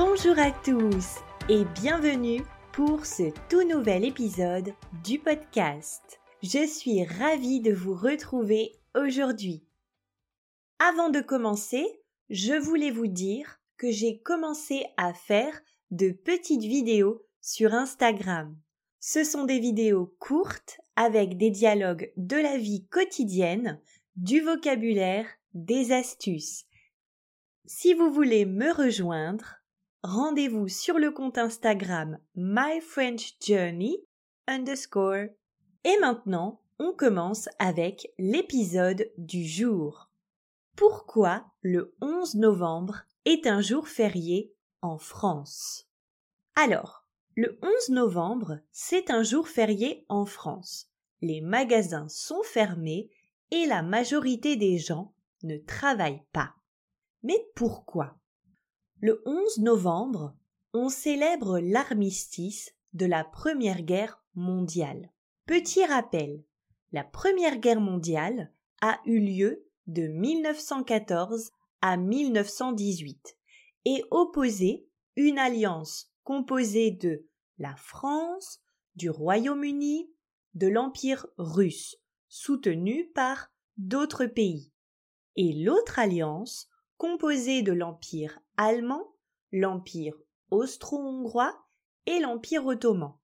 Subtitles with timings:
[0.00, 1.16] Bonjour à tous
[1.48, 6.20] et bienvenue pour ce tout nouvel épisode du podcast.
[6.40, 9.64] Je suis ravie de vous retrouver aujourd'hui.
[10.78, 11.84] Avant de commencer,
[12.30, 18.56] je voulais vous dire que j'ai commencé à faire de petites vidéos sur Instagram.
[19.00, 23.80] Ce sont des vidéos courtes avec des dialogues de la vie quotidienne,
[24.14, 26.66] du vocabulaire, des astuces.
[27.66, 29.57] Si vous voulez me rejoindre,
[30.02, 34.04] rendez-vous sur le compte Instagram My French Journey
[34.46, 35.28] underscore.
[35.84, 40.10] Et maintenant, on commence avec l'épisode du jour.
[40.76, 45.88] Pourquoi le 11 novembre est un jour férié en France?
[46.54, 47.04] Alors,
[47.36, 50.88] le 11 novembre, c'est un jour férié en France.
[51.20, 53.10] Les magasins sont fermés
[53.50, 55.12] et la majorité des gens
[55.42, 56.54] ne travaillent pas.
[57.22, 58.18] Mais pourquoi?
[59.00, 60.34] Le 11 novembre,
[60.72, 65.12] on célèbre l'armistice de la Première Guerre mondiale.
[65.46, 66.42] Petit rappel,
[66.90, 73.36] la Première Guerre mondiale a eu lieu de 1914 à 1918
[73.84, 74.84] et opposait
[75.14, 77.24] une alliance composée de
[77.58, 78.60] la France,
[78.96, 80.10] du Royaume-Uni,
[80.54, 81.96] de l'Empire russe,
[82.28, 84.72] soutenue par d'autres pays,
[85.36, 89.14] et l'autre alliance composée de l'Empire allemand,
[89.52, 90.14] l'Empire
[90.50, 91.56] austro-hongrois
[92.06, 93.14] et l'Empire ottoman.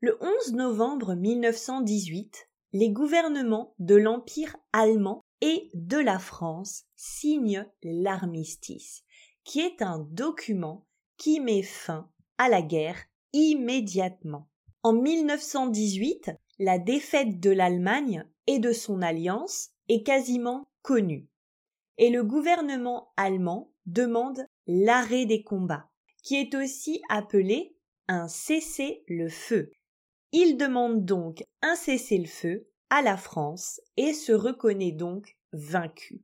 [0.00, 9.02] Le 11 novembre 1918, les gouvernements de l'Empire allemand et de la France signent l'armistice,
[9.44, 10.86] qui est un document
[11.16, 12.98] qui met fin à la guerre
[13.32, 14.48] immédiatement.
[14.82, 21.28] En 1918, la défaite de l'Allemagne et de son alliance est quasiment connue,
[21.98, 25.88] et le gouvernement allemand demande l'arrêt des combats,
[26.22, 27.76] qui est aussi appelé
[28.08, 29.70] un cessez-le-feu.
[30.32, 36.22] Il demande donc un cessez-le-feu à la France et se reconnaît donc vaincu.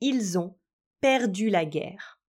[0.00, 0.56] Ils ont
[1.00, 2.20] perdu la guerre.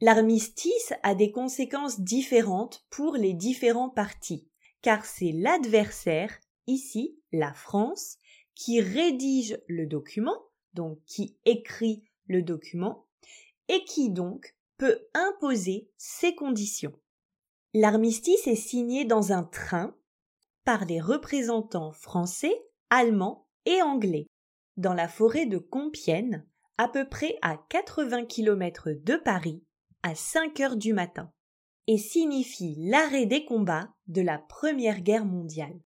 [0.00, 4.48] L'armistice a des conséquences différentes pour les différents partis,
[4.82, 8.18] car c'est l'adversaire, ici la France,
[8.54, 10.38] qui rédige le document,
[10.74, 13.06] donc qui écrit le document,
[13.68, 16.98] et qui donc peut imposer ses conditions.
[17.72, 19.96] L'armistice est signé dans un train
[20.64, 22.54] par les représentants français,
[22.90, 24.26] allemands et anglais,
[24.76, 26.44] dans la forêt de Compiègne,
[26.78, 29.62] à peu près à 80 km de Paris,
[30.02, 31.32] à 5 heures du matin,
[31.86, 35.78] et signifie l'arrêt des combats de la Première Guerre mondiale.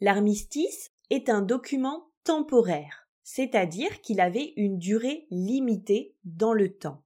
[0.00, 7.03] L'armistice est un document temporaire, c'est-à-dire qu'il avait une durée limitée dans le temps.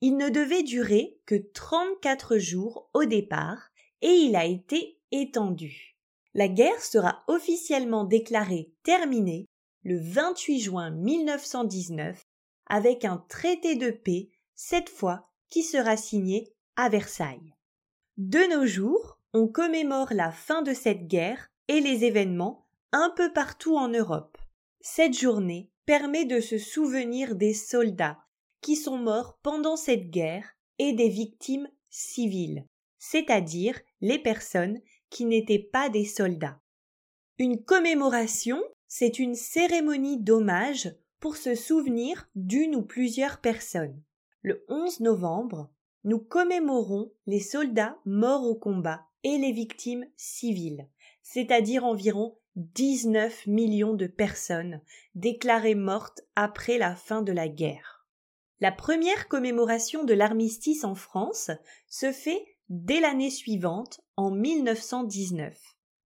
[0.00, 3.70] Il ne devait durer que 34 jours au départ
[4.02, 5.96] et il a été étendu.
[6.34, 9.46] La guerre sera officiellement déclarée terminée
[9.84, 12.22] le 28 juin 1919
[12.66, 17.54] avec un traité de paix, cette fois qui sera signé à Versailles.
[18.18, 23.32] De nos jours, on commémore la fin de cette guerre et les événements un peu
[23.32, 24.36] partout en Europe.
[24.80, 28.18] Cette journée permet de se souvenir des soldats
[28.66, 32.66] qui sont morts pendant cette guerre et des victimes civiles,
[32.98, 36.58] c'est-à-dire les personnes qui n'étaient pas des soldats.
[37.38, 44.02] Une commémoration, c'est une cérémonie d'hommage pour se souvenir d'une ou plusieurs personnes.
[44.42, 45.70] Le 11 novembre,
[46.02, 50.88] nous commémorons les soldats morts au combat et les victimes civiles,
[51.22, 54.80] c'est-à-dire environ 19 millions de personnes
[55.14, 57.95] déclarées mortes après la fin de la guerre.
[58.60, 61.50] La première commémoration de l'armistice en France
[61.88, 65.56] se fait dès l'année suivante, en 1919.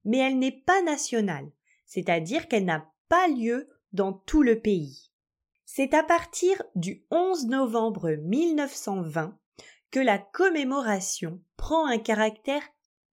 [0.05, 1.51] mais elle n'est pas nationale,
[1.85, 5.11] c'est-à-dire qu'elle n'a pas lieu dans tout le pays.
[5.65, 9.39] C'est à partir du 11 novembre 1920
[9.91, 12.63] que la commémoration prend un caractère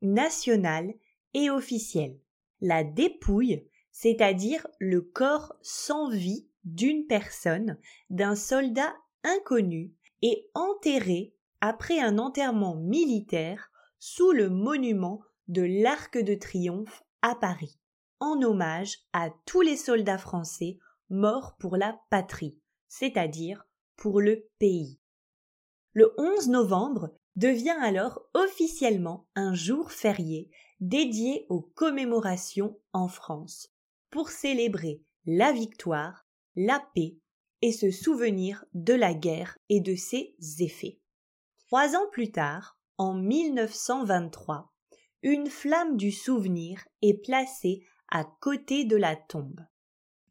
[0.01, 0.93] national
[1.33, 2.17] et officiel.
[2.61, 7.77] La dépouille, c'est-à-dire le corps sans vie d'une personne,
[8.09, 8.95] d'un soldat
[9.27, 13.69] inconnu, est enterré après un enterrement militaire
[13.99, 17.77] sous le monument de l'Arc de Triomphe à Paris,
[18.19, 20.79] en hommage à tous les soldats français
[21.09, 22.57] morts pour la patrie,
[22.87, 24.99] c'est-à-dire pour le pays.
[25.93, 33.69] Le 11 novembre devient alors officiellement un jour férié dédié aux commémorations en France,
[34.09, 36.25] pour célébrer la victoire,
[36.55, 37.17] la paix
[37.61, 40.99] et se souvenir de la guerre et de ses effets.
[41.67, 44.71] Trois ans plus tard, en 1923,
[45.23, 49.61] une flamme du souvenir est placée à côté de la tombe.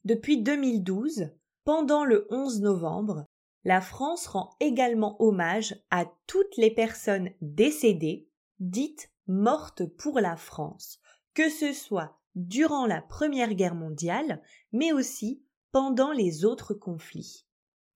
[0.04, 1.30] Depuis 2012,
[1.64, 3.26] pendant le 11 novembre,
[3.64, 8.28] la France rend également hommage à toutes les personnes décédées,
[8.60, 11.00] dites mortes pour la France,
[11.34, 14.40] que ce soit durant la Première Guerre mondiale,
[14.72, 15.42] mais aussi
[15.76, 17.44] pendant les autres conflits.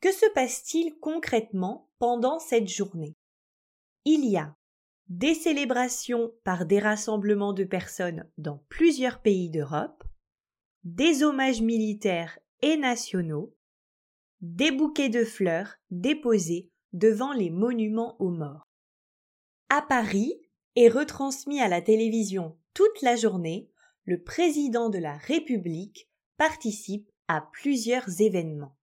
[0.02, 3.16] Que se passe-t-il concrètement pendant cette journée?
[4.04, 4.54] Il y a
[5.08, 10.04] des célébrations par des rassemblements de personnes dans plusieurs pays d'Europe,
[10.84, 13.56] des hommages militaires et nationaux,
[14.42, 18.68] des bouquets de fleurs déposés devant les monuments aux morts.
[19.70, 20.38] À Paris,
[20.76, 23.70] et retransmis à la télévision toute la journée,
[24.04, 28.76] le président de la République participe à plusieurs événements.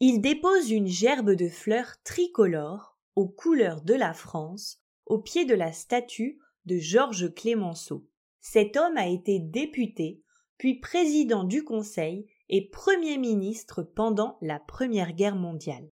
[0.00, 5.54] Il dépose une gerbe de fleurs tricolores aux couleurs de la France au pied de
[5.54, 8.06] la statue de Georges Clémenceau.
[8.38, 10.20] Cet homme a été député,
[10.58, 15.90] puis président du Conseil et Premier ministre pendant la Première Guerre mondiale.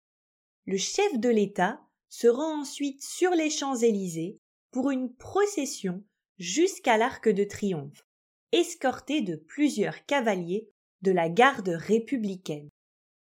[0.67, 4.39] Le chef de l'État se rend ensuite sur les Champs-Élysées
[4.71, 6.05] pour une procession
[6.39, 8.07] jusqu'à l'Arc de Triomphe,
[8.53, 10.69] escorté de plusieurs cavaliers
[11.03, 12.69] de la garde républicaine.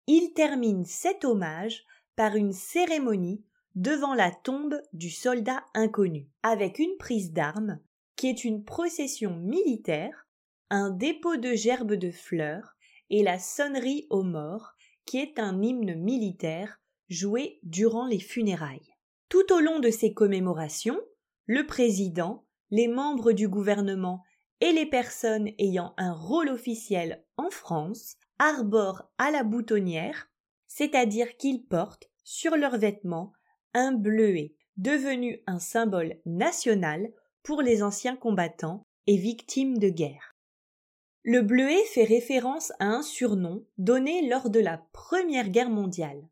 [0.07, 1.83] Il termine cet hommage
[2.15, 3.43] par une cérémonie
[3.75, 7.79] devant la tombe du soldat inconnu, avec une prise d'armes,
[8.15, 10.27] qui est une procession militaire,
[10.69, 12.75] un dépôt de gerbes de fleurs
[13.09, 14.73] et la sonnerie aux morts,
[15.05, 16.79] qui est un hymne militaire
[17.09, 18.93] joué durant les funérailles.
[19.29, 20.99] Tout au long de ces commémorations,
[21.45, 24.23] le président, les membres du gouvernement
[24.61, 30.29] et les personnes ayant un rôle officiel en France arborent à la boutonnière,
[30.67, 33.33] c'est-à-dire qu'ils portent sur leurs vêtements
[33.73, 37.11] un bleuet, devenu un symbole national
[37.43, 40.35] pour les anciens combattants et victimes de guerre.
[41.23, 46.27] Le bleuet fait référence à un surnom donné lors de la Première Guerre mondiale.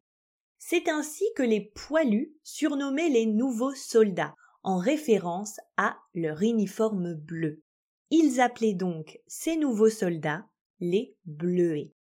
[0.58, 7.64] C'est ainsi que les poilus surnommaient les nouveaux soldats, en référence à leur uniforme bleu.
[8.12, 10.46] Ils appelaient donc ces nouveaux soldats
[10.80, 11.94] les bleuets.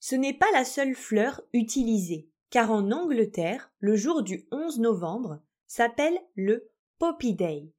[0.00, 5.40] Ce n'est pas la seule fleur utilisée, car en Angleterre, le jour du 11 novembre
[5.66, 7.70] s'appelle le Poppy Day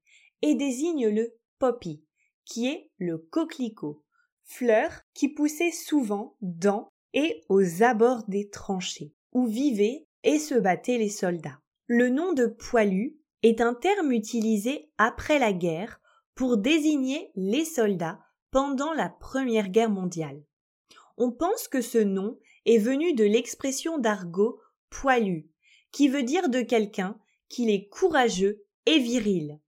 [0.42, 2.04] et désigne le poppy,
[2.46, 4.04] qui est le coquelicot,
[4.44, 10.98] fleurs qui poussaient souvent dans et aux abords des tranchées, où vivaient et se battaient
[10.98, 11.60] les soldats.
[11.88, 16.02] Le nom de poilu est un terme utilisé après la guerre
[16.40, 18.18] pour désigner les soldats
[18.50, 20.42] pendant la Première Guerre mondiale.
[21.18, 24.58] On pense que ce nom est venu de l'expression d'argot
[24.90, 25.50] poilu,
[25.92, 27.20] qui veut dire de quelqu'un
[27.50, 29.60] qu'il est courageux et viril.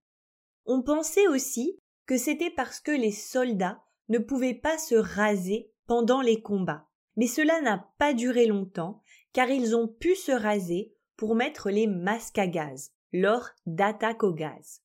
[0.65, 6.21] On pensait aussi que c'était parce que les soldats ne pouvaient pas se raser pendant
[6.21, 6.87] les combats.
[7.17, 9.01] Mais cela n'a pas duré longtemps,
[9.33, 14.31] car ils ont pu se raser pour mettre les masques à gaz lors d'attaques au
[14.31, 14.81] gaz.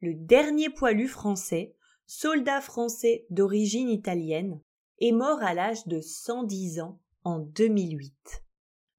[0.00, 1.74] Le dernier poilu français,
[2.06, 4.60] soldat français d'origine italienne,
[5.00, 8.44] est mort à l'âge de 110 ans en 2008.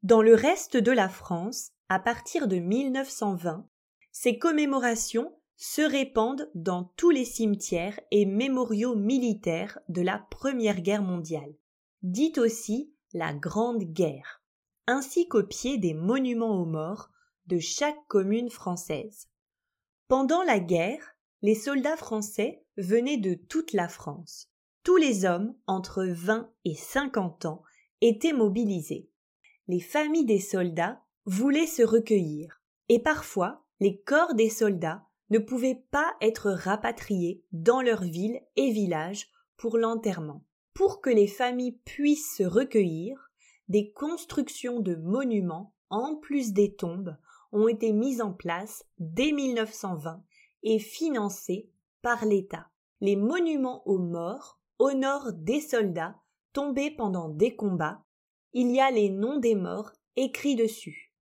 [0.04, 3.68] Dans le reste de la France, à partir de 1920,
[4.12, 11.04] ces commémorations se répandent dans tous les cimetières et mémoriaux militaires de la Première Guerre
[11.04, 11.54] mondiale,
[12.04, 14.44] dite aussi la Grande Guerre,
[14.86, 17.10] ainsi qu'au pied des monuments aux morts
[17.48, 19.30] de chaque commune française.
[20.08, 24.50] Pendant la guerre, les soldats français venaient de toute la France.
[24.84, 27.62] Tous les hommes entre 20 et 50 ans
[28.00, 29.10] étaient mobilisés.
[29.68, 35.84] Les familles des soldats voulaient se recueillir, et parfois les corps des soldats ne pouvaient
[35.92, 40.46] pas être rapatriés dans leurs villes et villages pour l'enterrement.
[40.74, 43.30] Pour que les familles puissent se recueillir,
[43.68, 47.18] des constructions de monuments, en plus des tombes,
[47.52, 50.24] ont été mises en place dès 1920
[50.64, 51.70] et financées
[52.02, 52.70] par l'État.
[53.02, 56.16] Les monuments aux morts honorent des soldats
[56.54, 58.04] tombés pendant des combats.
[58.54, 61.14] Il y a les noms des morts écrits dessus.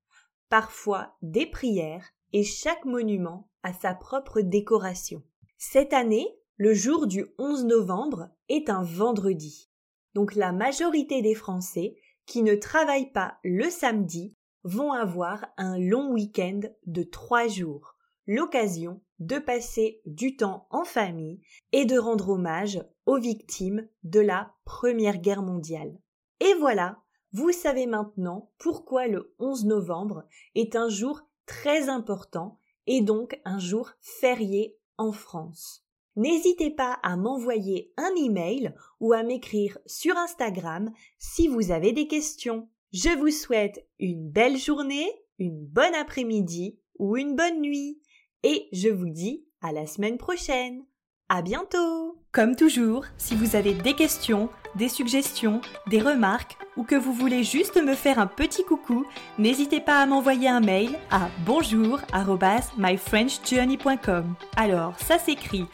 [0.49, 5.23] Parfois des prières et chaque monument a sa propre décoration.
[5.59, 9.71] Cette année, le jour du 11 novembre est un vendredi.
[10.14, 14.35] Donc la majorité des Français qui ne travaillent pas le samedi
[14.66, 17.94] vont avoir un long week-end de trois jours,
[18.26, 24.52] l'occasion de passer du temps en famille et de rendre hommage aux victimes de la
[24.64, 25.96] Première Guerre mondiale.
[26.40, 26.99] Et voilà,
[27.32, 30.25] vous savez maintenant pourquoi le 11 novembre
[30.56, 32.58] est un jour très important
[32.88, 35.87] et donc un jour férié en France.
[36.16, 42.08] N'hésitez pas à m'envoyer un email ou à m'écrire sur Instagram si vous avez des
[42.08, 42.68] questions.
[42.93, 48.00] Je vous souhaite une belle journée, une bonne après-midi ou une bonne nuit.
[48.43, 50.85] Et je vous dis à la semaine prochaine.
[51.28, 52.23] À bientôt!
[52.31, 57.43] Comme toujours, si vous avez des questions, des suggestions, des remarques ou que vous voulez
[57.43, 59.05] juste me faire un petit coucou,
[59.37, 64.37] n'hésitez pas à m'envoyer un mail à bonjour@myfrenchjourney.com.
[64.57, 65.66] Alors, ça s'écrit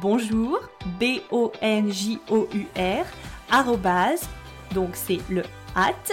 [0.00, 0.60] bonjour
[1.00, 3.04] b o n j o u r
[4.72, 5.42] donc c'est le
[5.74, 6.12] at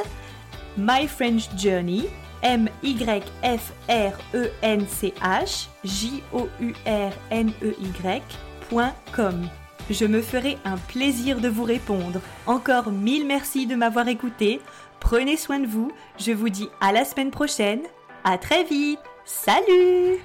[0.78, 2.06] myfrenchjourney
[2.44, 2.96] m y
[3.44, 4.80] f r e e.
[9.90, 12.20] Je me ferai un plaisir de vous répondre.
[12.46, 14.62] Encore mille merci de m'avoir écouté.
[15.00, 15.92] Prenez soin de vous.
[16.20, 17.82] Je vous dis à la semaine prochaine.
[18.24, 19.00] À très vite.
[19.26, 20.20] Salut